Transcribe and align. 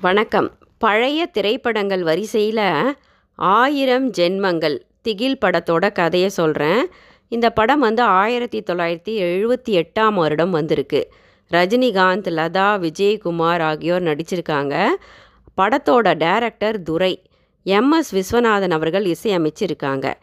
வணக்கம். 0.00 0.58
பழைய 0.78 1.26
திரைப்படங்கள் 1.26 2.02
வரிசையில் 2.02 2.94
ஆயிரம் 3.34 4.10
ஜென்மங்கள். 4.10 4.78
திகில் 5.02 5.38
படத்தோட 5.44 5.92
கதையை 5.92 6.28
சொல்கிறேன் 6.28 6.86
இந்த 7.28 7.50
படம் 7.50 7.80
வந்து 7.80 8.02
ஆயிரத்தி 8.02 8.60
தொள்ளாயிரத்தி 8.60 9.08
எழுபத்தி 9.08 9.68
எட்டாம் 9.68 10.14
வருடம் 10.14 10.50
வந்திருக்கு. 10.50 11.12
ரஜினிகாந்த் 11.52 12.30
லதா 12.30 12.78
விஜயகுமார் 12.78 13.60
ஆகியோர் 13.60 14.02
நடிச்சிருக்காங்க. 14.02 14.86
படத்தோட 15.56 16.16
டைரக்டர் 16.16 16.82
துரை. 16.82 17.22
எம்எஸ் 17.66 18.10
விஸ்வநாதன் 18.12 18.70
அவர்கள் 18.70 19.04
இசையமைச்சிருக்காங்க. 19.04 20.14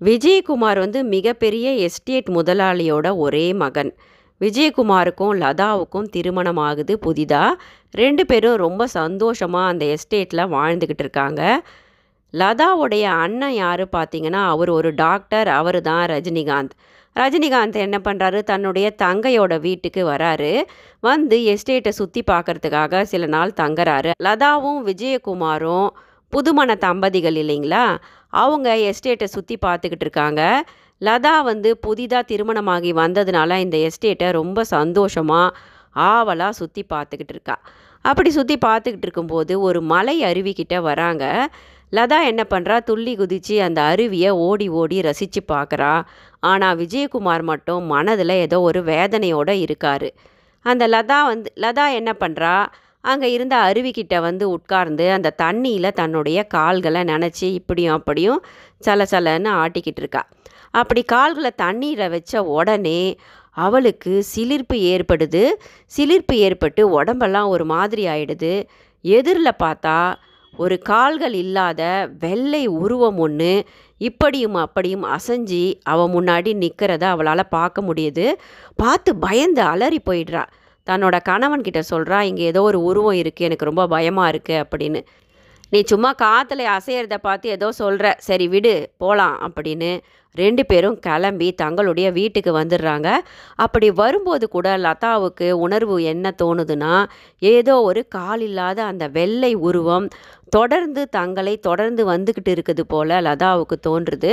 விஜயகுமார் 0.00 0.78
வந்து 0.78 1.04
மிகப்பெரிய 1.04 1.70
எஸ்டேட் 1.70 2.28
முதலாளியோட 2.28 3.16
ஒரே 3.16 3.52
மகன். 3.52 3.94
விஜயகுமாருக்கும் 4.40 5.34
லதாவுக்கும் 5.34 6.02
திருமணம் 6.02 6.56
ஆகுது 6.56 6.98
புதிதாக 6.98 7.62
ரெண்டு 7.94 8.26
பேரும் 8.26 8.56
ரொம்ப 8.56 8.86
சந்தோஷமாக 8.86 9.66
அந்த 9.66 9.84
எஸ்டேட்டில் 9.84 10.50
வாழ்ந்துக்கிட்டு 10.54 11.04
இருக்காங்க. 11.04 11.42
லதாவுடைய 12.34 13.02
அண்ணன் 13.02 13.54
யார் 13.54 13.82
பார்த்தீங்கன்னா 13.84 14.42
அவர் 14.46 14.70
ஒரு 14.70 14.94
டாக்டர் 14.94 15.48
அவர் 15.48 15.80
தான் 15.80 16.04
ரஜினிகாந்த். 16.10 16.74
ரஜினிகாந்த் 17.16 17.78
என்ன 17.84 18.00
பண்ணுறாரு 18.04 18.42
தன்னுடைய 18.42 18.94
தங்கையோட 19.02 19.60
வீட்டுக்கு 19.60 20.02
வராரு. 20.08 20.62
வந்து 21.00 21.38
எஸ்டேட்டை 21.54 21.88
சுற்றி 21.88 22.22
பார்க்கறதுக்காக 22.26 23.02
சில 23.02 23.26
நாள் 23.26 23.58
தங்குறாரு. 23.60 24.10
லதாவும் 24.22 24.82
விஜயகுமாரும் 24.84 25.88
புதுமண 26.32 26.74
தம்பதிகள் 26.74 27.34
இல்லைங்களா? 27.34 27.96
அவங்க 28.28 28.68
எஸ்டேட்டை 28.74 29.24
சுற்றி 29.24 29.58
பார்த்துக்கிட்டு 29.66 30.06
இருக்காங்க. 30.06 30.42
லதா 31.00 31.42
வந்து 31.42 31.76
புதிதாக 31.76 32.22
திருமணமாகி 32.22 32.92
வந்ததுனால 32.92 33.58
இந்த 33.58 33.76
எஸ்டேட்டை 33.88 34.30
ரொம்ப 34.32 34.64
சந்தோஷமாக 34.64 35.56
ஆவலாக 35.92 36.52
சுற்றி 36.52 36.84
பார்த்துக்கிட்டு 36.94 37.34
இருக்கா. 37.36 37.56
அப்படி 38.04 38.30
சுற்றி 38.30 38.56
பார்த்துக்கிட்டு 38.66 39.06
இருக்கும்போது 39.06 39.52
ஒரு 39.60 39.80
மலை 39.92 40.16
அருவிக்கிட்ட 40.24 40.76
வராங்க. 40.88 41.24
லதா 41.96 42.18
என்ன 42.30 42.42
பண்ணுறா 42.50 42.76
துள்ளி 42.88 43.12
குதித்து 43.16 43.54
அந்த 43.66 43.80
அருவியை 43.92 44.30
ஓடி 44.46 44.66
ஓடி 44.80 44.96
ரசித்து 45.00 45.40
பார்க்குறா 45.52 45.92
ஆனால் 46.50 46.76
விஜயகுமார் 46.76 47.44
மட்டும் 47.52 47.84
மனதில் 47.92 48.34
ஏதோ 48.44 48.58
ஒரு 48.60 48.82
வேதனையோடு 48.90 49.54
இருக்கார். 49.66 50.08
அந்த 50.64 50.84
லதா 50.88 51.18
வந்து 51.30 51.50
லதா 51.64 51.86
என்ன 52.00 52.12
பண்ணுறா 52.22 52.54
அங்கே 53.00 53.28
இருந்த 53.32 53.56
அருவிக்கிட்ட 53.68 54.14
வந்து 54.20 54.44
உட்கார்ந்து 54.50 55.04
அந்த 55.16 55.34
தண்ணியில் 55.42 55.96
தன்னுடைய 56.00 56.38
கால்களை 56.56 57.02
நினச்சி 57.12 57.46
இப்படியும் 57.60 57.96
அப்படியும் 57.98 58.40
சலசலன்னு 58.86 59.50
ஆட்டிக்கிட்டு 59.62 60.02
இருக்கா. 60.04 60.22
அப்படி 60.70 61.02
கால்களை 61.12 61.50
தண்ணீரை 61.56 62.06
வச்ச 62.08 62.42
உடனே 62.56 63.00
அவளுக்கு 63.64 64.12
சிலிர்ப்பு 64.32 64.76
ஏற்படுது. 64.94 65.42
சிலிர்ப்பு 65.96 66.36
ஏற்பட்டு 66.46 66.82
உடம்பெல்லாம் 66.98 67.50
ஒரு 67.54 67.66
மாதிரி 67.74 68.04
ஆயிடுது. 68.14 68.54
எதிரில் 69.04 69.60
பார்த்தா 69.64 69.98
ஒரு 70.54 70.76
கால்கள் 70.90 71.34
இல்லாத 71.42 71.82
வெள்ளை 72.22 72.62
உருவம் 72.82 73.18
ஒன்று 73.24 73.52
இப்படியும் 74.00 74.56
அப்படியும் 74.64 75.04
அசைஞ்சி 75.16 75.64
அவள் 75.92 76.12
முன்னாடி 76.16 76.50
நிற்கிறத 76.62 77.04
அவளால் 77.14 77.52
பார்க்க 77.56 77.82
முடியுது. 77.88 78.26
பார்த்து 78.82 79.10
பயந்து 79.26 79.62
அலறி 79.72 80.00
போயிடுறா. 80.08 80.44
தன்னோட 80.86 81.16
கணவன்கிட்ட 81.30 81.80
சொல்கிறா 81.92 82.18
இங்கே 82.30 82.44
ஏதோ 82.52 82.60
ஒரு 82.70 82.78
உருவம் 82.90 83.18
இருக்குது 83.22 83.46
எனக்கு 83.48 83.68
ரொம்ப 83.70 83.84
பயமாக 83.94 84.32
இருக்குது 84.34 84.62
அப்படின்னு. 84.64 85.00
நீ 85.72 85.80
சும்மா 85.82 86.10
காற்றுல 86.22 86.66
அசையிறத 86.76 87.16
பார்த்து 87.26 87.48
ஏதோ 87.48 87.68
சொல்கிற 87.72 88.14
சரி 88.18 88.48
விடு 88.48 88.72
போகலாம் 88.96 89.36
அப்படின்னு 89.46 89.90
ரெண்டு 90.36 90.62
பேரும் 90.66 90.96
கிளம்பி 90.98 91.46
தங்களுடைய 91.52 92.08
வீட்டுக்கு 92.10 92.50
வந்துடுறாங்க. 92.58 93.08
அப்படி 93.64 93.90
வரும்போது 94.00 94.48
கூட 94.48 94.76
லதாவுக்கு 94.76 95.46
உணர்வு 95.64 95.96
என்ன 96.02 96.32
தோணுதுன்னா 96.42 96.94
ஏதோ 97.42 97.74
ஒரு 97.80 98.02
கால் 98.08 98.40
இல்லாத 98.40 98.78
அந்த 98.84 99.04
வெள்ளை 99.08 99.52
உருவம் 99.68 100.06
தொடர்ந்து 100.56 101.08
தங்களை 101.08 101.54
தொடர்ந்து 101.58 102.04
வந்துக்கிட்டு 102.10 102.52
இருக்குது 102.56 102.80
போல் 102.80 103.16
லதாவுக்கு 103.28 103.78
தோன்றுது. 103.88 104.32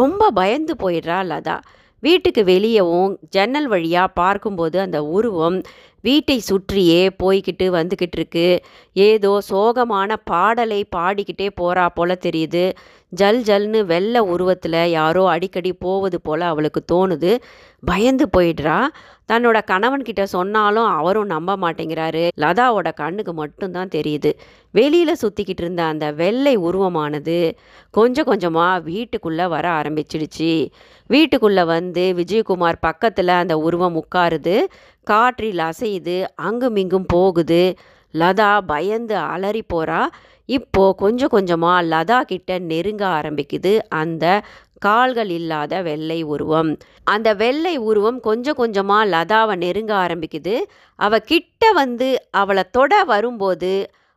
ரொம்ப 0.00 0.30
பயந்து 0.40 0.76
போயிடுறா 0.82 1.18
லதா. 1.32 1.58
வீட்டுக்கு 2.00 2.42
வெளியவும் 2.44 3.12
ஜன்னல் 3.30 3.66
வழியாக 3.66 4.08
பார்க்கும்போது 4.12 4.76
அந்த 4.80 4.98
உருவம் 5.04 5.58
வீட்டை 6.00 6.36
சுற்றியே 6.48 7.00
போய்கிட்டு 7.22 7.66
வந்துக்கிட்டு 7.76 8.16
இருக்கு 8.16 8.46
ஏதோ 8.92 9.32
சோகமான 9.50 10.16
பாடலை 10.24 10.78
பாடிக்கிட்டே 10.96 11.48
போகிறா 11.60 11.86
போல 11.94 12.16
தெரியுது. 12.26 12.64
ஜல் 13.12 13.40
ஜல்னு 13.42 13.80
வெள்ளை 13.84 14.20
உருவத்தில் 14.32 14.78
யாரோ 14.90 15.28
அடிக்கடி 15.28 15.72
போவது 15.72 16.20
போல் 16.20 16.40
அவளுக்கு 16.40 16.82
தோணுது. 16.92 17.32
பயந்து 17.84 18.28
போயிடுறா. 18.36 18.86
தன்னோட 19.32 19.60
கணவன்கிட்ட 19.70 20.22
சொன்னாலும் 20.22 20.84
அவரும் 20.84 21.26
நம்ப 21.26 21.56
மாட்டேங்கிறாரு. 21.56 22.28
லதாவோட 22.36 22.92
கண்ணுக்கு 22.94 23.34
மட்டும்தான் 23.34 23.88
தெரியுது. 23.88 24.32
வெளியில் 24.70 25.16
சுற்றிக்கிட்டு 25.22 25.60
இருந்த 25.60 25.82
அந்த 25.82 26.12
வெள்ளை 26.12 26.58
உருவமானது 26.58 27.52
கொஞ்சம் 27.90 28.24
கொஞ்சமாக 28.24 28.80
வீட்டுக்குள்ளே 28.80 29.46
வர 29.46 29.68
ஆரம்பிச்சிடுச்சு. 29.68 30.70
வீட்டுக்குள்ளே 31.06 31.62
வந்து 31.62 32.14
விஜயகுமார் 32.16 32.76
பக்கத்தில் 32.80 33.28
அந்த 33.28 33.58
உருவம் 33.58 34.04
உட்காருது. 34.04 34.60
காற்றில் 35.02 35.58
அசையுது. 35.58 36.26
அங்குமிங்கும் 36.34 37.06
போகுது. 37.06 37.74
லதா 38.14 38.58
பயந்து 38.66 39.16
அலறி 39.16 39.62
போகிறா 39.74 40.06
இப்போது 40.44 40.94
கொஞ்சம் 40.94 41.28
கொஞ்சமாக 41.28 41.86
லதா 41.86 42.20
கிட்ட 42.20 42.58
நெருங்க 42.58 43.06
ஆரம்பிக்குது. 43.06 43.78
அந்த 43.88 44.42
கால்கள் 44.80 45.30
இல்லாத 45.38 45.82
வெள்ளை 45.82 46.20
உருவம். 46.34 46.70
அந்த 47.04 47.28
வெள்ளை 47.34 47.74
உருவம் 47.90 48.20
கொஞ்சம் 48.20 48.54
கொஞ்சமாக 48.54 49.10
லதாவை 49.14 49.56
நெருங்க 49.56 49.92
ஆரம்பிக்குது. 50.04 50.54
அவ 50.98 51.18
கிட்ட 51.30 51.72
வந்து 51.72 52.10
அவளை 52.42 52.64
தொட 52.70 53.04
வரும்போது 53.04 53.72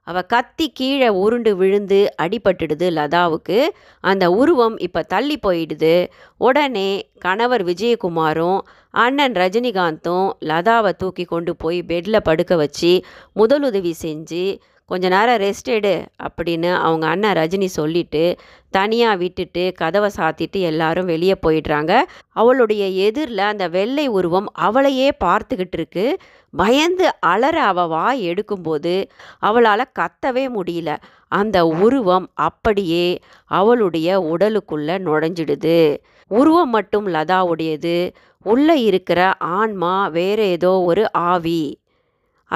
அவ 0.08 0.22
கத்தி 0.22 0.66
கீழே 0.70 1.10
உருண்டு 1.24 1.52
விழுந்து 1.56 2.00
அடிபட்டுடுது 2.22 2.88
லதாவுக்கு. 3.00 3.60
அந்த 4.04 4.26
உருவம் 4.32 4.76
இப்போ 4.78 5.02
தள்ளி 5.14 5.38
போயிடுது. 5.48 5.96
உடனே 6.38 6.90
கணவர் 7.20 7.64
விஜயகுமாரும் 7.66 8.60
அண்ணன் 8.94 9.36
ரஜினிகாந்தும் 9.42 10.28
லதாவை 10.50 10.92
தூக்கி 10.98 11.24
கொண்டு 11.24 11.56
போய் 11.56 11.80
பெட்டில் 11.84 12.26
படுக்க 12.30 12.56
வச்சு 12.56 12.92
முதலுதவி 13.36 13.94
செஞ்சு 14.02 14.44
கொஞ்ச 14.86 15.10
நேரம் 15.10 15.50
ரெஸ்ட் 15.50 15.70
எடு 15.70 16.06
அப்படின்னு 16.24 16.76
அவங்க 16.76 17.08
அண்ணன் 17.08 17.38
ரஜினி 17.38 17.66
சொல்லிட்டு 17.66 18.36
தனியாக 18.72 19.16
விட்டுட்டு 19.16 19.72
கதவை 19.76 20.10
சாத்திட்டு 20.16 20.52
எல்லாரும் 20.52 21.06
வெளியே 21.06 21.36
போயிடுறாங்க. 21.48 22.02
அவளுடைய 22.30 22.86
எதிரில் 22.86 23.38
அந்த 23.38 23.68
வெள்ளை 23.68 24.08
உருவம் 24.08 24.52
அவளையே 24.54 25.12
பார்த்துக்கிட்டு 25.24 25.74
இருக்கு. 25.74 26.18
பயந்து 26.52 27.14
அலற 27.20 27.64
அவ 27.64 27.86
வாய் 27.86 28.30
எடுக்கும்போது 28.30 29.06
அவளால் 29.40 29.92
கத்தவே 30.00 30.48
முடியல. 30.58 30.98
அந்த 31.28 31.66
உருவம் 31.66 32.32
அப்படியே 32.34 33.20
அவளுடைய 33.46 34.20
உடலுக்குள்ளே 34.20 34.98
நுழைஞ்சிடுது. 35.08 35.98
உருவம் 36.28 36.70
மட்டும் 36.70 37.08
லதாவுடையது. 37.08 38.12
உள்ளே 38.44 38.82
இருக்கிற 38.82 39.34
ஆன்மா 39.38 40.08
வேற 40.08 40.44
ஏதோ 40.44 40.82
ஒரு 40.82 41.14
ஆவி. 41.14 41.82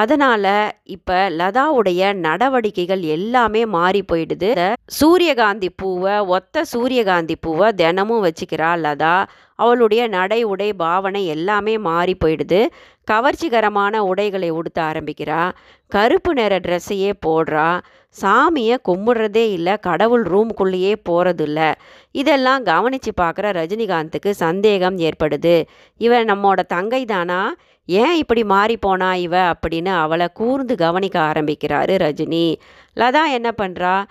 அதனால் 0.02 0.54
இப்போ 0.96 1.18
லதாவுடைய 1.40 2.02
நடவடிக்கைகள் 2.26 3.04
எல்லாமே 3.16 3.62
மாறி 3.76 4.02
போயிடுது. 4.12 4.50
சூரியகாந்தி 5.00 5.70
பூவை 5.82 6.16
ஒத்த 6.36 6.66
சூரியகாந்தி 6.74 7.36
பூவை 7.46 7.68
தினமும் 7.82 8.26
வச்சுக்கிறா 8.26 8.72
லதா. 8.86 9.16
அவளுடைய 9.60 10.02
நடை 10.08 10.40
உடை 10.44 10.70
பாவனை 10.74 11.22
எல்லாமே 11.36 11.76
மாறி 11.90 12.16
போயிடுது. 12.24 12.62
கவர்ச்சிகரமான 13.12 13.98
உடைகளை 14.12 14.50
உடுத்த 14.50 14.80
ஆரம்பிக்கிறா. 14.82 15.42
கருப்பு 15.92 16.34
நிற 16.34 16.60
ட்ரெஸ்ஸையே 16.60 17.12
போடுறா. 17.26 17.70
சாமியை 18.16 18.76
கும்பிடுறதே 18.90 19.46
இல்லை 19.58 19.74
கடவுள் 19.88 20.24
ரூம்குள்ளேயே 20.34 20.94
போகிறது 21.04 21.44
இல்லை 21.44 21.70
இதெல்லாம் 22.22 22.62
கவனித்து 22.64 23.12
பார்க்குற 23.22 23.48
ரஜினிகாந்துக்கு 23.60 24.32
சந்தேகம் 24.46 24.98
ஏற்படுது. 24.98 25.56
இவன் 26.00 26.30
நம்மோட 26.32 26.60
தங்கை 26.76 27.02
தானா 27.06 27.42
ஏன் 27.88 28.16
இப்படி 28.16 28.44
மாறி 28.44 28.78
போனா 28.78 29.16
இவ 29.16 29.52
அப்படின்னு 29.52 29.92
அவளை 29.96 30.28
கூர்ந்து 30.34 30.76
கவனிக்க 30.76 31.20
ஆரம்பிக்கிறாரு 31.20 31.94
ரஜினி. 32.06 32.56
லதா 32.96 33.24
என்ன 33.32 33.52
பண்ணுறா 33.62 34.04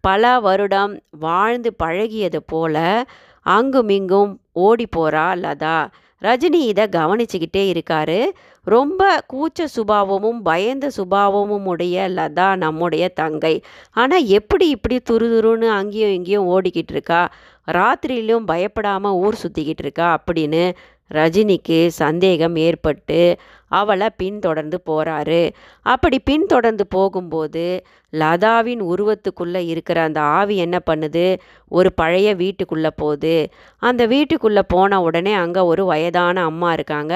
பல 0.00 0.40
வருடம் 0.40 1.00
வாழ்ந்து 1.10 1.74
பழகியது 1.82 2.40
போல 2.46 3.04
அங்குமிங்கும் 3.46 4.40
ஓடி 4.52 4.86
போகிறா 4.96 5.26
லதா. 5.44 5.76
ரஜினி 6.22 6.60
இதை 6.72 6.84
கவனிச்சுக்கிட்டே 6.84 7.62
இருக்காரு. 7.74 8.18
ரொம்ப 8.66 9.24
கூச்ச 9.32 9.64
சுபாவமும் 9.64 10.42
பயந்த 10.42 10.90
சுபாவமும் 10.96 11.64
உடைய 11.64 12.08
லதா 12.08 12.56
நம்முடைய 12.56 13.08
தங்கை. 13.08 13.62
ஆனால் 13.92 14.26
எப்படி 14.26 14.68
இப்படி 14.68 15.00
துருதுருன்னு 15.10 15.68
அங்கேயும் 15.68 16.12
இங்கேயும் 16.12 16.48
ஓடிக்கிட்டு 16.48 16.94
இருக்கா? 16.96 17.32
ராத்திரியிலும் 17.72 18.46
பயப்படாமல் 18.46 19.12
ஊர் 19.12 19.40
சுற்றிக்கிட்டு 19.42 19.84
இருக்கா 19.86 20.08
அப்படின்னு 20.18 20.72
ரஜினிக்கு 21.12 21.78
சந்தேகம் 21.86 22.56
ஏற்பட்டு 22.56 23.20
அவளை 23.68 24.08
பின்தொடர்ந்து 24.16 24.78
போகிறாரு 24.90 25.42
அப்படி 25.86 26.18
பின்தொடர்ந்து 26.18 26.86
போகும்போது 26.86 27.64
லதாவின் 28.12 28.82
உருவத்துக்குள்ளே 28.92 29.60
இருக்கிற 29.66 29.98
அந்த 30.02 30.20
ஆவி 30.20 30.56
என்ன 30.56 30.78
பண்ணுது? 30.90 31.26
ஒரு 31.68 31.90
பழைய 31.92 32.34
வீட்டுக்குள்ளே 32.34 32.90
போகுது. 32.96 33.36
அந்த 33.82 34.02
வீட்டுக்குள்ளே 34.06 34.62
போன 34.68 35.00
உடனே 35.02 35.32
அங்கே 35.34 35.60
ஒரு 35.60 35.84
வயதான 35.84 36.42
அம்மா 36.44 36.72
இருக்காங்க. 36.72 37.14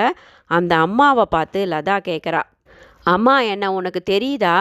அந்த 0.50 0.72
அம்மாவை 0.76 1.24
பார்த்து 1.30 1.66
லதா 1.66 1.96
கேட்குறா 2.08 2.42
அம்மா 3.04 3.34
என்ன 3.40 3.72
உனக்கு 3.72 4.00
தெரியுதா? 4.10 4.56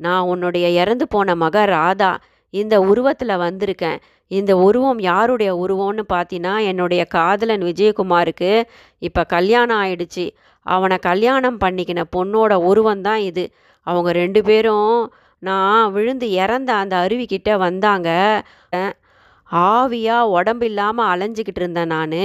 நான் 0.00 0.22
உன்னுடைய 0.22 0.66
இறந்து 0.80 1.04
போன 1.08 1.34
மக 1.34 1.64
ராதா. 1.64 2.12
இந்த 2.54 2.74
உருவத்தில் 2.80 3.40
வந்திருக்கேன். 3.44 3.98
இந்த 4.30 4.52
உருவம் 4.56 5.00
யாருடைய 5.10 5.50
உருவம்னு 5.64 6.04
பார்த்தீங்கன்னா 6.12 6.54
என்னுடைய 6.70 7.02
காதலன் 7.16 7.64
விஜயகுமாருக்கு 7.70 8.52
இப்போ 8.98 9.22
கல்யாணம் 9.34 9.80
ஆயிடுச்சு. 9.82 10.24
அவனை 10.66 10.96
கல்யாணம் 11.08 11.58
பண்ணிக்கின 11.64 12.02
பொண்ணோட 12.16 12.52
உருவம் 12.70 13.04
தான் 13.08 13.22
இது. 13.30 13.44
அவங்க 13.86 14.10
ரெண்டு 14.22 14.40
பேரும் 14.42 15.12
நான் 15.42 15.92
விழுந்து 15.92 16.26
இறந்த 16.42 16.70
அந்த 16.82 16.94
அருவிக்கிட்ட 17.04 17.50
வந்தாங்க. 17.66 18.10
ஆவியாக 19.72 20.30
உடம்பு 20.36 20.66
இல்லாமல் 20.66 21.10
அலைஞ்சிக்கிட்டு 21.12 21.60
இருந்தேன் 21.62 21.92
நான். 21.96 22.20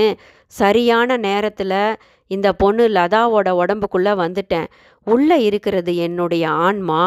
சரியான 0.47 1.17
நேரத்தில் 1.27 1.79
இந்த 2.27 2.47
பொண்ணு 2.53 2.83
லதாவோட 2.97 3.49
உடம்புக்குள்ளே 3.61 4.13
வந்துட்டேன். 4.23 4.67
உள்ளே 5.07 5.37
இருக்கிறது 5.43 5.91
என்னுடைய 6.07 6.45
ஆன்மா 6.67 7.01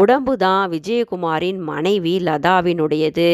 உடம்பு 0.00 0.32
தான் 0.36 0.64
விஜயகுமாரின் 0.70 1.60
மனைவி 1.70 2.14
லதாவினுடையது. 2.28 3.30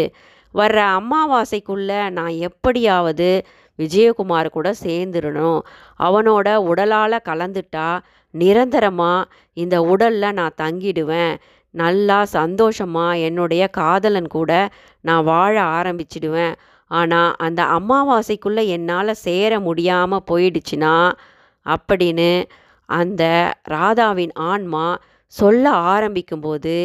வர்ற 0.55 0.79
அமாவாசைக்குள்ளே 0.99 2.11
நான் 2.11 2.35
எப்படியாவது 2.49 3.31
விஜயகுமார் 3.79 4.49
கூட 4.51 4.69
சேர்ந்துடணும். 4.85 5.61
அவனோட 5.99 6.49
உடலால் 6.71 7.25
கலந்துட்டா 7.29 7.89
நிரந்தரமாக 8.35 9.29
இந்த 9.53 9.77
உடலில் 9.83 10.33
நான் 10.33 10.59
தங்கிடுவேன். 10.63 11.35
நல்லா 11.71 12.25
சந்தோஷமாக 12.25 13.19
என்னுடைய 13.19 13.69
காதலன் 13.69 14.27
கூட 14.27 14.51
நான் 15.01 15.25
வாழ 15.25 15.55
ஆரம்பிச்சிடுவேன். 15.63 16.55
ஆனால் 16.91 17.35
அந்த 17.37 17.63
அமாவாசைக்குள்ளே 17.79 18.65
என்னால் 18.67 19.21
சேர 19.27 19.61
முடியாமல் 19.61 20.27
போயிடுச்சுன்னா 20.31 20.97
அப்படின்னு 21.67 22.31
அந்த 22.89 23.23
ராதாவின் 23.71 24.35
ஆன்மா 24.35 24.87
சொல்ல 25.27 25.71
ஆரம்பிக்கும்போது 25.71 26.77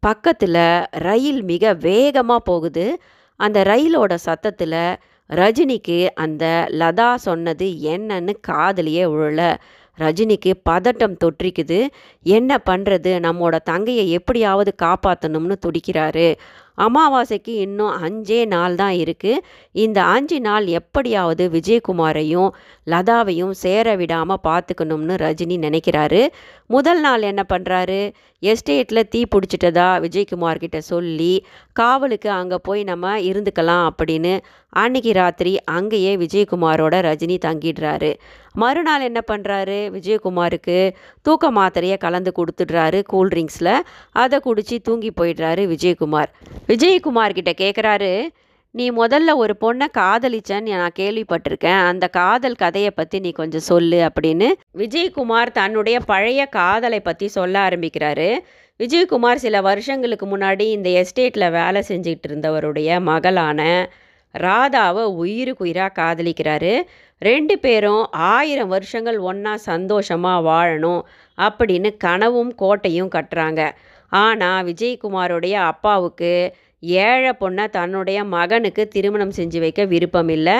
பக்கத்தில் 0.00 0.84
ரயில் 0.90 1.42
மிக 1.42 1.74
வேகமாக 1.74 2.40
போகுது. 2.40 3.00
அந்த 3.36 3.62
ரயிலோட 3.62 4.14
சத்தத்தில் 4.14 4.96
ரஜினிக்கு 5.30 6.08
அந்த 6.14 6.68
லதா 6.70 7.14
சொன்னது 7.14 7.66
என்னன்னு 7.66 8.34
காதலியே 8.48 9.04
உழல. 9.14 9.56
ரஜினிக்கு 9.98 10.52
பதட்டம் 10.70 11.16
தொற்றிக்குது. 11.24 11.86
என்ன 12.22 12.60
பண்ணுறது 12.70 13.12
நம்மோட 13.26 13.58
தங்கையை 13.64 14.10
எப்படியாவது 14.10 14.74
காப்பாற்றணும்னு 14.82 15.56
துடிக்கிறாரு. 15.66 16.34
அமாவாசைக்கு 16.86 17.52
இன்னும் 17.66 17.94
அஞ்சே 18.06 18.40
நாள் 18.54 18.76
தான் 18.82 18.96
இருக்குது 19.02 19.42
இந்த 19.84 19.98
அஞ்சு 20.14 20.38
நாள் 20.40 20.66
எப்படியாவது 20.80 21.44
விஜயகுமாரையும் 21.56 22.50
லதாவையும் 22.92 23.54
சேர 23.62 23.96
விடாமல் 24.00 24.44
பார்த்துக்கணும்னு 24.48 25.14
ரஜினி 25.24 25.56
நினைக்கிறாரு. 25.66 26.22
முதல் 26.76 27.00
நாள் 27.06 27.28
என்ன 27.30 27.42
பண்ணுறாரு 27.52 28.00
எஸ்டேட்டில் 28.42 29.08
தீ 29.12 29.20
பிடிச்சிட்டதா? 29.32 29.88
விஜயகுமார் 30.04 30.62
கிட்ட 30.64 30.78
சொல்லி 30.92 31.34
காவலுக்கு 31.80 32.30
அங்கே 32.40 32.58
போய் 32.68 32.82
நம்ம 32.90 33.14
இருந்துக்கலாம் 33.30 33.86
அப்படின்னு 33.90 34.34
அன்னைக்கு 34.82 35.12
ராத்திரி 35.12 35.52
அங்கேயே 35.76 36.12
விஜயகுமாரோட 36.22 36.94
ரஜினி 37.08 37.36
தங்கிடுறாரு. 37.46 38.10
மறுநாள் 38.62 39.06
என்ன 39.08 39.20
பண்ணுறாரு 39.30 39.78
விஜயகுமாருக்கு 39.94 40.78
தூக்க 41.26 41.50
மாத்திரையை 41.58 41.96
கலந்து 42.04 42.30
கொடுத்துடுறாரு 42.38 42.98
கூல்ட்ரிங்க்ஸில் 43.12 43.74
அதை 44.22 44.38
குடித்து 44.46 44.76
தூங்கி 44.88 45.10
போயிடுறாரு 45.20 45.64
விஜயகுமார். 45.72 46.30
விஜயகுமார் 46.68 47.36
கிட்ட 47.36 47.52
கேட்குறாரு 47.60 48.12
நீ 48.70 48.90
முதல்ல 48.90 49.34
ஒரு 49.34 49.54
பொண்ணை 49.60 49.86
காதலிச்சன்னு 49.98 50.74
நான் 50.80 50.96
கேள்விப்பட்டிருக்கேன். 50.98 51.86
அந்த 51.86 52.08
காதல் 52.08 52.54
கதையை 52.54 52.90
பற்றி 52.90 53.18
நீ 53.18 53.30
கொஞ்சம் 53.30 53.60
சொல்லு 53.60 54.00
அப்படின்னு 54.08 54.48
விஜயகுமார் 54.76 55.52
தன்னுடைய 55.52 56.00
பழைய 56.00 56.46
காதலை 56.46 57.00
பற்றி 57.00 57.28
சொல்ல 57.28 57.68
ஆரம்பிக்கிறாரு. 57.68 58.28
விஜயகுமார் 58.80 59.34
சில 59.34 59.60
வருஷங்களுக்கு 59.60 60.26
முன்னாடி 60.26 60.60
இந்த 60.60 60.90
எஸ்டேட்டில் 60.90 61.50
வேலை 61.50 61.82
செஞ்சுக்கிட்டு 61.88 62.28
இருந்தவருடைய 62.28 63.00
மகளான 63.00 63.90
ராதாவை 64.34 65.04
உயிருக்கு 65.22 65.64
உயிராக 65.64 65.98
காதலிக்கிறாரு. 66.02 66.80
ரெண்டு 67.18 67.58
பேரும் 67.58 68.06
ஆயிரம் 68.10 68.68
வருஷங்கள் 68.68 69.18
ஒன்றா 69.18 69.56
சந்தோஷமாக 69.56 70.46
வாழணும் 70.50 71.02
அப்படின்னு 71.38 71.90
கனவும் 72.04 72.52
கோட்டையும் 72.58 73.14
கட்டுறாங்க. 73.14 73.62
ஆனால் 74.12 74.66
விஜயகுமாரோடைய 74.68 75.54
அப்பாவுக்கு 75.70 76.32
ஏழை 77.02 77.32
பொண்ணை 77.40 77.64
தன்னுடைய 77.68 78.18
மகனுக்கு 78.24 78.82
திருமணம் 78.88 79.36
செஞ்சு 79.38 79.58
வைக்க 79.60 79.84
விருப்பம் 79.84 80.28
இல்லை 80.28 80.56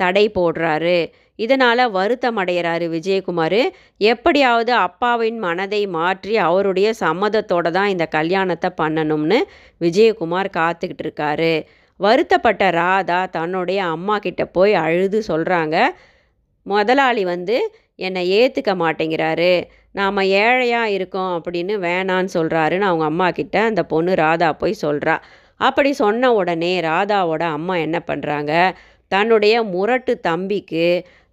தடை 0.00 0.24
போடுறாரு. 0.34 0.98
இதனால் 1.38 1.84
வருத்தம் 1.90 2.38
அடைகிறாரு 2.38 2.86
விஜயகுமார். 2.94 3.60
எப்படியாவது 4.04 4.72
அப்பாவின் 4.86 5.38
மனதை 5.38 5.82
மாற்றி 5.96 6.34
அவருடைய 6.38 6.88
சம்மதத்தோடு 7.00 7.70
தான் 7.70 7.88
இந்த 7.88 8.06
கல்யாணத்தை 8.08 8.70
பண்ணணும்னு 8.82 9.38
விஜயகுமார் 9.80 10.50
காத்துக்கிட்டு 10.58 11.04
இருக்காரு. 11.06 11.54
வருத்தப்பட்ட 12.00 12.64
ராதா 12.70 13.20
தன்னுடைய 13.30 13.80
அம்மா 13.94 14.16
கிட்ட 14.18 14.42
போய் 14.46 14.74
அழுது 14.84 15.18
சொல்கிறாங்க 15.28 15.76
முதலாளி 16.66 17.22
வந்து 17.24 17.56
என்னை 17.98 18.22
ஏற்றுக்க 18.40 18.72
மாட்டேங்கிறாரு. 18.82 19.52
நாம் 19.92 20.16
ஏழையாக 20.16 20.90
இருக்கோம் 20.90 21.32
அப்படின்னு 21.36 21.74
வேணான்னு 21.86 22.30
சொல்கிறாருன்னு 22.34 22.88
அவங்க 22.90 23.04
அம்மா 23.04 23.30
கிட்ட 23.30 23.56
அந்த 23.62 23.82
பொண்ணு 23.84 24.14
ராதா 24.14 24.52
போய் 24.52 24.82
சொல்கிறா 24.82 25.16
அப்படி 25.60 25.92
சொன்ன 25.92 26.32
உடனே 26.32 26.80
ராதாவோட 26.80 27.42
அம்மா 27.56 27.74
என்ன 27.76 27.98
பண்ணுறாங்க 28.06 28.52
தன்னுடைய 29.08 29.62
முரட்டு 29.62 30.20
தம்பிக்கு 30.20 30.86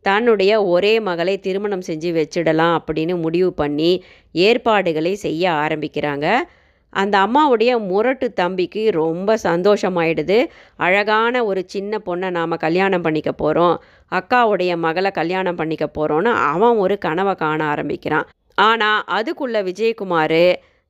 தன்னுடைய 0.05 0.51
ஒரே 0.65 0.91
மகளை 0.99 1.39
திருமணம் 1.39 1.87
செஞ்சு 1.87 2.09
வச்சிடலாம் 2.17 2.75
அப்படின்னு 2.79 3.15
முடிவு 3.21 3.53
பண்ணி 3.53 4.03
ஏற்பாடுகளை 4.35 5.15
செய்ய 5.15 5.51
ஆரம்பிக்கிறாங்க. 5.63 6.27
அந்த 6.93 7.15
அம்மாவுடைய 7.25 7.71
முரட்டு 7.89 8.27
தம்பிக்கு 8.33 8.83
ரொம்ப 8.91 9.37
சந்தோஷமாயிடுது. 9.43 10.39
அழகான 10.77 11.43
ஒரு 11.45 11.63
சின்ன 11.67 12.01
பொண்ணை 12.05 12.29
நாம் 12.29 12.63
கல்யாணம் 12.65 13.01
பண்ணிக்க 13.01 13.31
போகிறோம் 13.33 13.75
அக்காவுடைய 14.11 14.71
மகளை 14.77 15.11
கல்யாணம் 15.11 15.59
பண்ணிக்க 15.61 15.87
போகிறோன்னு 15.97 16.33
அவன் 16.51 16.77
ஒரு 16.77 16.97
கனவை 16.97 17.35
காண 17.35 17.59
ஆரம்பிக்கிறான். 17.65 18.27
ஆனால் 18.61 19.03
அதுக்குள்ளே 19.17 19.61
விஜயகுமார் 19.61 20.43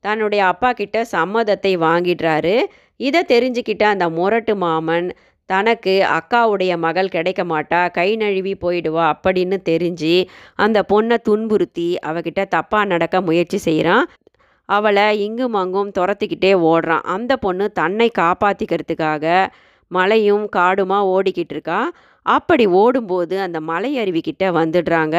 தன்னுடைய 0.04 0.42
அப்பா 0.46 0.70
கிட்ட 0.74 0.98
சம்மதத்தை 1.12 1.74
வாங்கிடுறாரு. 1.88 2.56
இதை 3.00 3.22
தெரிஞ்சுக்கிட்ட 3.34 3.84
அந்த 3.94 4.06
முரட்டு 4.10 4.54
மாமன் 4.56 5.10
தனக்கு 5.50 5.94
அக்காவுடைய 6.18 6.74
மகள் 6.78 7.12
கிடைக்க 7.14 7.42
மாட்டா 7.44 7.80
கை 7.92 8.10
நழுவி 8.16 8.54
போயிடுவா 8.64 9.06
அப்படின்னு 9.14 9.58
தெரிஞ்சு 9.70 10.16
அந்த 10.56 10.80
பொண்ணை 10.92 11.18
துன்புறுத்தி 11.28 11.88
அவகிட்ட 12.10 12.42
தப்பாக 12.56 12.90
நடக்க 12.94 13.22
முயற்சி 13.22 13.60
செய்கிறான் 13.68 14.04
அவளை 14.70 15.06
இங்கும் 15.24 15.54
அங்கும் 15.54 15.92
துரத்திக்கிட்டே 16.00 16.52
ஓடுறான். 16.70 17.06
அந்த 17.16 17.32
பொண்ணு 17.38 17.66
தன்னை 17.72 18.08
காப்பாற்றிக்கிறதுக்காக 18.20 19.26
மலையும் 19.92 20.46
காடுமா 20.56 20.98
ஓடிக்கிட்டு 21.14 21.56
இருக்கா? 21.56 21.80
அப்படி 22.26 22.66
ஓடும்போது 22.82 23.36
அந்த 23.40 23.60
மலை 23.70 23.92
அருவிக்கிட்ட 23.98 24.44
வந்துடுறாங்க. 24.60 25.18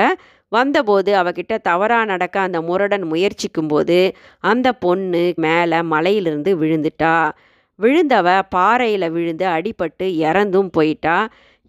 வந்தபோது 0.52 1.10
அவகிட்ட 1.22 1.54
தவறாக 1.62 2.04
நடக்க 2.04 2.36
அந்த 2.40 2.58
முரடன் 2.60 3.04
முயற்சிக்கும்போது 3.12 3.98
அந்த 4.42 4.68
பொண்ணு 4.84 5.22
மேலே 5.36 5.78
மலையிலிருந்து 5.92 6.52
விழுந்துட்டா. 6.62 7.16
விழுந்தவ 7.78 8.28
பாறையில் 8.48 9.08
விழுந்து 9.10 9.46
அடிபட்டு 9.56 10.06
இறந்தும் 10.26 10.70
போயிட்டா. 10.72 11.16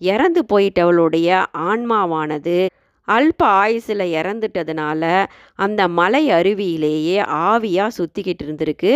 இறந்து 0.02 0.42
போயிட்டவளுடைய 0.52 1.30
ஆன்மாவானது 1.70 2.58
அல்ப 3.08 3.46
ஆயுசில் 3.46 4.05
இறந்துட்டதுனால 4.20 5.25
அந்த 5.55 5.88
மலை 5.88 6.29
அருவியிலேயே 6.29 7.17
ஆவியாக 7.22 7.96
சுற்றிக்கிட்டு 7.98 8.43
இருந்திருக்கு. 8.43 8.93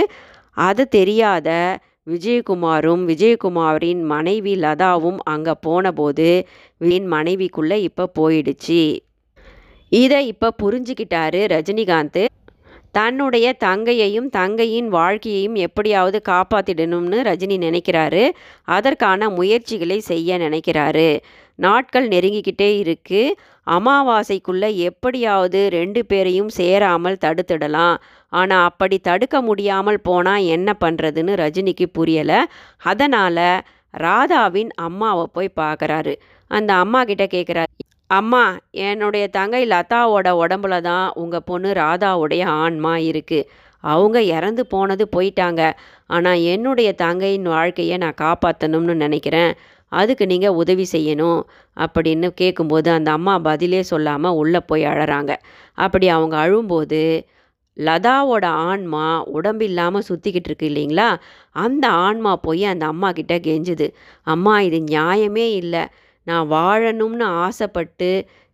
அது 0.51 0.87
தெரியாத 0.87 1.79
விஜயகுமாரும் 2.09 3.03
விஜயகுமாரின் 3.11 4.01
மனைவி 4.01 4.55
லதாவும் 4.55 5.17
அங்கே 5.23 5.51
போனபோது 5.61 6.47
என் 6.77 7.11
மனைவிக்குள்ளே 7.11 7.77
இப்போ 7.89 8.11
போயிடுச்சு. 8.19 8.99
இதை 9.89 10.27
இப்போ 10.27 10.53
புரிஞ்சுக்கிட்டாரு 10.63 11.41
ரஜினிகாந்த். 11.53 12.25
தன்னுடைய 12.95 13.47
தங்கையையும் 13.63 14.27
தங்கையின் 14.29 14.89
வாழ்க்கையையும் 14.89 15.55
எப்படியாவது 15.65 16.17
காப்பாற்றிடணும்னு 16.29 17.17
ரஜினி 17.29 17.57
நினைக்கிறாரு. 17.65 18.23
அதற்கான 18.67 19.29
முயற்சிகளை 19.29 19.97
செய்ய 20.11 20.37
நினைக்கிறாரு. 20.37 21.09
நாட்கள் 21.59 22.07
நெருங்கிக்கிட்டே 22.07 22.69
இருக்கு. 22.77 23.21
அமாவாசைக்குள்ளே 23.67 24.69
எப்படியாவது 24.89 25.59
ரெண்டு 25.69 26.01
பேரையும் 26.05 26.51
சேராமல் 26.59 27.21
தடுத்துடலாம். 27.25 27.95
ஆனால் 28.33 28.67
அப்படி 28.69 28.97
தடுக்க 28.99 29.35
முடியாமல் 29.41 30.01
போனால் 30.01 30.47
என்ன 30.55 30.69
பண்ணுறதுன்னு 30.83 31.35
ரஜினிக்கு 31.43 31.87
புரியலை. 31.97 32.39
அதனால் 32.91 33.47
ராதாவின் 33.93 34.71
அம்மாவை 34.87 35.25
போய் 35.33 35.57
பார்க்குறாரு 35.61 36.15
அந்த 36.51 36.71
அம்மா 36.83 36.99
கிட்ட 37.03 37.25
கேட்குறாரு 37.35 37.84
அம்மா 38.09 38.43
என்னுடைய 38.87 39.25
தங்கை 39.27 39.61
லதாவோட 39.67 40.27
உடம்புல 40.43 40.75
தான் 40.81 41.05
உங்கள் 41.15 41.45
பொண்ணு 41.45 41.69
ராதாவுடைய 41.73 42.43
ஆன்மா 42.63 42.93
இருக்குது 43.09 43.47
அவங்க 43.83 44.17
இறந்து 44.35 44.63
போனது 44.65 45.03
போயிட்டாங்க. 45.15 45.61
ஆனால் 46.07 46.43
என்னுடைய 46.53 46.89
தங்கையின் 46.93 47.47
வாழ்க்கையை 47.55 47.97
நான் 47.97 48.21
காப்பாற்றணும்னு 48.21 48.95
நினைக்கிறேன். 48.95 49.51
அதுக்கு 49.91 50.25
நீங்கள் 50.25 50.57
உதவி 50.61 50.85
செய்யணும் 50.93 51.41
அப்படின்னு 51.77 52.27
கேட்கும்போது 52.33 52.89
அந்த 52.91 53.09
அம்மா 53.11 53.35
பதிலே 53.39 53.81
சொல்லாமல் 53.83 54.37
உள்ளே 54.41 54.61
போய் 54.69 54.83
அழறாங்க. 54.83 55.31
அப்படி 55.77 56.07
அவங்க 56.07 56.35
அழும்போது 56.37 57.01
லதாவோட 57.77 58.45
ஆன்மா 58.69 59.05
உடம்பு 59.37 59.63
இல்லாமல் 59.65 60.07
சுற்றிக்கிட்டு 60.09 60.49
இருக்கு 60.49 60.67
இல்லைங்களா? 60.71 61.07
அந்த 61.55 61.85
ஆன்மா 62.07 62.35
போய் 62.35 62.63
அந்த 62.65 62.85
அம்மா 62.85 63.09
கிட்ட 63.11 63.35
கெஞ்சுது. 63.47 63.87
அம்மா 64.27 64.53
இது 64.61 64.79
நியாயமே 64.93 65.47
இல்லை. 65.61 65.83
நான் 66.27 66.49
வாழணும்னு 66.49 67.25
ஆசைப்பட்டு 67.45 68.09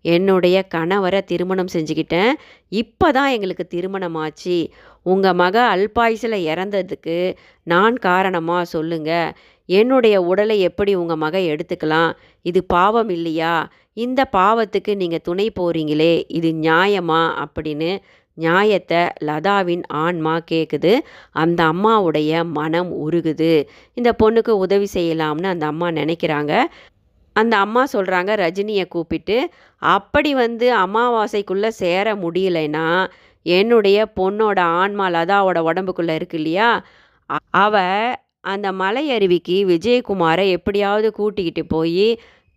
என்னுடைய 0.06 0.58
கணவரை 0.75 1.20
திருமணம் 1.32 1.74
செஞ்சுக்கிட்டேன். 1.74 2.32
இப்போ 2.72 3.08
தான் 3.12 3.34
எங்களுக்கு 3.36 3.66
திருமணம் 3.68 4.16
ஆச்சு 4.16 4.58
உங்கள் 5.04 5.38
மக 5.42 5.56
அல்பாயுசில் 5.75 6.38
இறந்ததுக்கு 6.51 7.18
நான் 7.63 7.96
காரணமாக 8.08 8.63
சொல்லுங்கள் 8.66 9.34
என்னுடைய 9.70 10.16
உடலை 10.22 10.56
எப்படி 10.60 10.92
உங்கள் 10.96 11.22
மக 11.24 11.38
எடுத்துக்கலாம்? 11.51 12.12
இது 12.46 12.60
பாவம் 12.63 13.10
இல்லையா? 13.10 13.54
இந்த 13.98 14.22
பாவத்துக்கு 14.32 14.92
நீங்கள் 14.96 15.25
துணை 15.28 15.46
போகிறீங்களே 15.60 16.13
இது 16.28 16.50
நியாயமா? 16.66 17.22
அப்படின்னு 17.44 17.92
நியாயத்தை 18.38 19.00
லதாவின் 19.28 19.82
ஆன்மா 20.04 20.34
கேட்குது 20.51 20.92
அந்த 21.32 21.60
அம்மாவுடைய 21.63 22.44
மனம் 22.51 22.92
உருகுது. 23.06 23.54
இந்த 23.94 24.10
பொண்ணுக்கு 24.24 24.54
உதவி 24.66 24.88
செய்யலாம்னு 24.94 25.50
அந்த 25.54 25.66
அம்மா 25.66 25.88
நினைக்கிறாங்க. 25.92 26.54
அந்த 27.36 27.58
அம்மா 27.58 27.84
சொல்கிறாங்க 27.94 28.32
ரஜினியை 28.38 28.86
கூப்பிட்டு 28.88 29.38
அப்படி 29.82 30.34
வந்து 30.36 30.68
அமாவாசைக்குள்ளே 30.78 31.70
சேர 31.80 32.16
முடியலைன்னா 32.16 32.88
என்னுடைய 33.46 33.98
பொண்ணோட 34.16 34.60
ஆன்மா 34.80 35.10
லதாவோட 35.10 35.60
உடம்புக்குள்ளே 35.70 36.14
இருக்கு 36.14 36.38
இல்லையா? 36.38 36.70
அவ 37.60 37.76
அந்த 38.44 38.68
மலை 38.74 39.04
அருவிக்கு 39.12 39.56
விஜயகுமாரை 39.66 40.50
எப்படியாவது 40.50 41.12
கூட்டிக்கிட்டு 41.12 41.66
போய் 41.66 42.08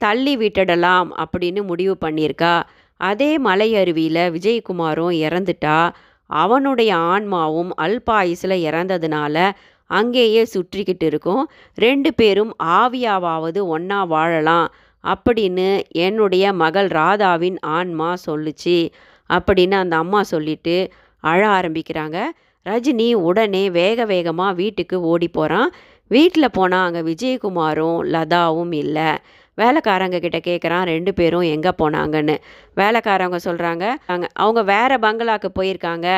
தள்ளி 0.00 0.36
விட்டுடலாம் 0.36 1.08
அப்படின்னு 1.24 1.62
முடிவு 1.62 1.94
பண்ணியிருக்கா. 2.00 2.54
அதே 3.00 3.38
மலை 3.38 3.68
அருவியில் 3.74 4.30
விஜயகுமாரும் 4.30 5.14
இறந்துட்டா 5.24 5.78
அவனுடைய 6.30 6.90
ஆன்மாவும் 7.12 7.72
அல்பாயுசில் 7.78 8.56
இறந்ததுனால 8.68 9.36
அங்கேயே 9.86 10.46
சுற்றிக்கிட்டு 10.54 11.02
இருக்கும். 11.02 11.48
ரெண்டு 11.74 12.14
பேரும் 12.14 12.52
ஆவியாவாவது 12.64 13.60
ஒன்றா 13.66 14.04
வாழலாம் 14.04 14.68
அப்படின்னு 15.04 15.68
என்னுடைய 15.88 16.52
மகள் 16.52 16.88
ராதாவின் 16.88 17.58
ஆன்மா 17.60 18.14
சொல்லுச்சு 18.26 18.88
அப்படின்னு 19.30 19.74
அந்த 19.74 19.96
அம்மா 19.96 20.22
சொல்லிட்டு 20.22 20.92
அழ 21.20 21.48
ஆரம்பிக்கிறாங்க. 21.48 22.18
ரஜினி 22.66 23.12
உடனே 23.12 23.70
வேக 23.70 24.04
வேகமாக 24.04 24.52
வீட்டுக்கு 24.52 25.00
ஓடி 25.00 25.28
போகிறான் 25.28 25.70
வீட்டில் 26.06 26.50
போனால் 26.50 26.86
அங்கே 26.86 27.00
விஜயகுமாரும் 27.10 27.98
லதாவும் 28.14 28.72
இல்லை. 28.74 29.18
வேலைக்காரங்க 29.58 30.18
கிட்ட 30.24 30.38
கேட்குறான் 30.48 30.84
ரெண்டு 30.92 31.14
பேரும் 31.14 31.46
எங்கே 31.54 31.72
போனாங்கன்னு. 31.82 32.36
வேலைக்காரவங்க 32.80 33.40
சொல்கிறாங்க 33.48 33.84
அங்கே 34.12 34.28
அவங்க 34.44 34.62
வேறு 34.72 34.98
பங்களாக்கு 34.98 35.50
போயிருக்காங்க. 35.60 36.08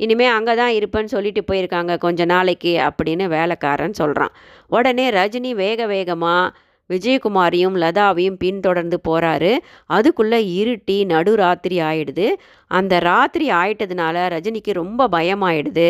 இனிமேல் 0.00 0.34
அங்கே 0.36 0.54
தான் 0.54 0.74
இருப்பேன்னு 0.78 1.14
சொல்லிட்டு 1.14 1.42
போயிருக்காங்க 1.50 1.94
கொஞ்ச 1.98 2.24
நாளைக்கு 2.24 2.72
அப்படின்னு 2.88 3.24
வேலைக்காரன் 3.36 4.00
சொல்கிறான் 4.00 4.34
உடனே 4.66 5.06
ரஜினி 5.10 5.52
வேக 5.54 5.86
வேகமாக 5.86 6.52
விஜயகுமாரியும் 6.90 7.76
லதாவையும் 7.82 8.38
பின்தொடர்ந்து 8.38 8.98
போகிறாரு 9.08 9.50
அதுக்குள்ளே 9.96 10.40
இருட்டி 10.60 10.96
நடுராத்திரி 11.12 11.76
ஆயிடுது. 11.88 12.26
அந்த 12.70 12.94
ராத்திரி 12.98 13.46
ஆயிட்டதுனால 13.50 14.24
ரஜினிக்கு 14.34 14.72
ரொம்ப 14.72 15.08
பயமாயிடுது. 15.08 15.88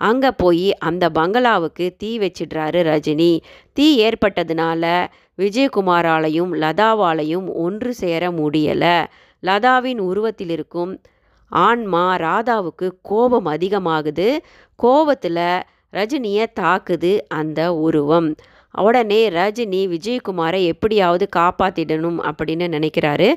அங்கே 0.00 0.30
போய் 0.42 0.68
அந்த 0.88 1.04
பங்களாவுக்கு 1.10 1.84
தீ 1.96 2.10
வச்சிடுறாரு 2.18 2.80
ரஜினி. 2.90 3.32
தீ 3.72 3.86
ஏற்பட்டதுனால 4.04 4.84
விஜயகுமாராலையும் 5.38 6.52
லதாவாலையும் 6.54 7.52
ஒன்று 7.52 7.94
சேர 7.94 8.30
முடியலை. 8.30 9.06
லதாவின் 9.42 9.98
உருவத்தில் 9.98 10.48
இருக்கும் 10.48 11.00
ஆன்மா 11.48 12.16
ராதாவுக்கு 12.16 12.90
கோபம் 13.02 13.46
அதிகமாகுது. 13.46 14.38
கோபத்தில் 14.76 15.62
ரஜினியை 15.92 16.46
தாக்குது 16.60 17.18
அந்த 17.28 17.74
உருவம். 17.74 18.34
உடனே 18.72 19.30
ரஜினி 19.30 19.82
விஜயகுமாரை 19.88 20.64
எப்படியாவது 20.64 21.28
காப்பாற்றிடணும் 21.36 22.30
அப்படின்னு 22.30 22.68
நினைக்கிறாரு. 22.76 23.32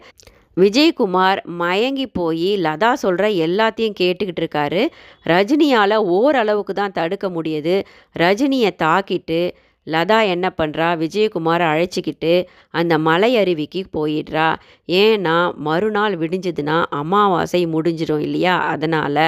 விஜயகுமார் 0.58 1.44
மயங்கி 1.44 2.08
போய் 2.08 2.58
லதா 2.58 2.94
சொல்கிற 2.94 3.28
எல்லாத்தையும் 3.30 3.96
கேட்டுக்கிட்டு 4.00 4.40
இருக்காரு. 4.40 4.88
ரஜினியால் 5.24 5.96
ஓரளவுக்கு 5.96 6.74
தான் 6.74 6.92
தடுக்க 6.92 7.30
முடியுது. 7.30 7.84
ரஜினியை 8.20 8.70
தாக்கிட்டு 8.84 9.52
லதா 9.88 10.20
என்ன 10.28 10.54
பண்ணுறா 10.58 10.88
விஜயகுமாரை 11.04 11.66
அழைச்சிக்கிட்டு 11.74 12.34
அந்த 12.70 12.98
மலை 12.98 13.32
அருவிக்கு 13.38 13.82
போயிடுறா. 13.98 14.48
ஏன்னா 14.88 15.36
மறுநாள் 15.68 16.18
விடிஞ்சதுன்னா 16.18 16.78
அமாவாசை 17.02 17.62
முடிஞ்சிடும் 17.66 18.20
இல்லையா? 18.20 18.58
அதனால் 18.68 19.26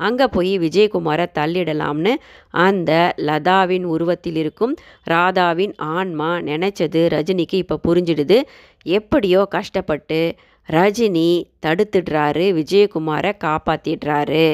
அங்கே 0.00 0.26
போய் 0.26 0.58
விஜயகுமாரை 0.58 1.26
தள்ளிடலாம்னு 1.38 2.12
அந்த 2.50 3.14
லதாவின் 3.18 3.84
உருவத்தில் 3.84 4.36
இருக்கும் 4.36 4.74
ராதாவின் 5.04 5.74
ஆன்மா 5.76 6.30
நினச்சது 6.50 7.02
ரஜினிக்கு 7.14 7.54
இப்போ 7.54 7.78
புரிஞ்சிடுது. 7.88 8.38
எப்படியோ 8.82 9.42
கஷ்டப்பட்டு 9.44 10.20
ரஜினி 10.68 11.30
தடுத்துடுறாரு 11.66 12.44
விஜயகுமாரை 12.58 13.32
காப்பாற்றிடுறாரு 13.44 14.46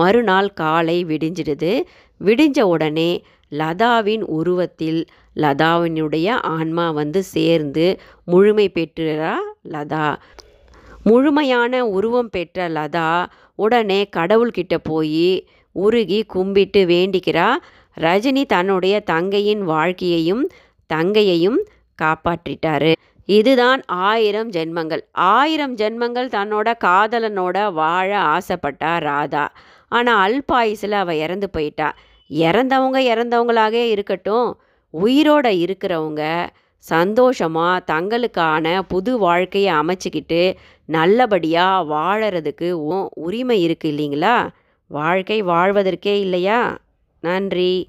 மறுநாள் 0.00 0.50
காலை 0.60 0.98
விடிஞ்சிடுது. 1.04 1.72
விடிஞ்ச 2.20 2.60
உடனே 2.74 3.10
லதாவின் 3.52 4.24
உருவத்தில் 4.36 5.00
லதாவினுடைய 5.36 6.28
ஆன்மா 6.54 6.86
வந்து 6.90 7.20
சேர்ந்து 7.34 7.86
முழுமை 8.24 8.66
பெற்றுறா 8.74 9.34
லதா. 9.74 10.06
முழுமையான 11.04 11.82
உருவம் 11.96 12.30
பெற்ற 12.30 12.68
லதா 12.68 13.10
உடனே 13.58 14.00
கடவுள்கிட்ட 14.16 14.76
போய் 14.82 15.28
உருகி 15.76 16.20
கும்பிட்டு 16.26 16.80
வேண்டிக்கிறா. 16.86 17.48
ரஜினி 18.00 18.42
தன்னுடைய 18.54 18.96
தங்கையின் 19.10 19.62
வாழ்க்கையையும் 19.64 20.44
தங்கையையும் 20.94 21.60
காப்பாற்றிட்டாரு. 22.02 22.92
இதுதான் 23.26 23.82
ஆயிரம் 23.86 24.50
ஜென்மங்கள். 24.50 25.00
ஆயிரம் 25.12 25.76
ஜென்மங்கள் 25.76 26.28
தன்னோட 26.28 26.72
காதலனோட 26.84 27.72
வாழ 27.72 28.18
ஆசைப்பட்டா 28.18 28.98
ராதா. 28.98 29.52
ஆனால் 29.88 30.32
அல்பாயுசில் 30.32 30.90
அவள் 30.90 31.16
இறந்து 31.16 31.50
போயிட்டா. 31.50 31.94
இறந்தவங்க 32.30 33.00
இறந்தவங்களாகவே 33.00 33.88
இருக்கட்டும் 33.88 34.60
உயிரோட 35.04 35.46
இருக்கிறவங்க 35.46 36.46
சந்தோஷமாக 36.78 37.94
தங்களுக்கான 37.94 38.80
புது 38.88 39.18
வாழ்க்கையை 39.18 39.74
அமைச்சிக்கிட்டு 39.74 40.54
நல்லபடியாக 40.84 41.94
வாழறதுக்கு 41.94 42.70
உ- 42.70 43.08
உரிமை 43.14 43.68
இருக்குது 43.68 43.86
இல்லைங்களா? 43.86 44.48
வாழ்க்கை 44.86 45.42
வாழ்வதற்கே 45.42 46.20
இல்லையா? 46.20 46.78
நன்றி. 47.20 47.88